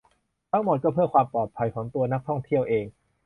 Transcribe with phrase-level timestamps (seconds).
[0.51, 2.85] ทั้งหมดก็เพื่อความปลอดภัยของตัวนักท่องเที่ยวเอง